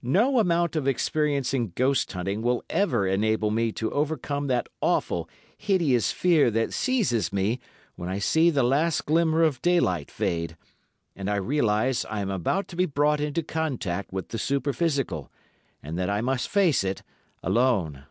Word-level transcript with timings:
No 0.00 0.38
amount 0.38 0.74
of 0.74 0.88
experience 0.88 1.52
in 1.52 1.72
ghost 1.74 2.10
hunting 2.12 2.40
will 2.40 2.64
ever 2.70 3.06
enable 3.06 3.50
me 3.50 3.72
to 3.72 3.90
overcome 3.92 4.46
that 4.46 4.70
awful, 4.80 5.28
hideous 5.58 6.12
fear 6.12 6.50
that 6.50 6.72
seizes 6.72 7.30
me 7.30 7.60
when 7.94 8.08
I 8.08 8.18
see 8.18 8.48
the 8.48 8.62
last 8.62 9.04
glimmer 9.04 9.42
of 9.42 9.60
daylight 9.60 10.10
fade, 10.10 10.56
and 11.14 11.28
I 11.28 11.36
realise 11.36 12.06
I 12.06 12.20
am 12.20 12.30
about 12.30 12.68
to 12.68 12.76
be 12.76 12.86
brought 12.86 13.20
into 13.20 13.42
contact 13.42 14.14
with 14.14 14.30
the 14.30 14.38
superphysical, 14.38 15.30
and 15.82 15.98
that 15.98 16.08
I 16.08 16.22
must 16.22 16.48
face 16.48 16.82
it—alone. 16.82 18.04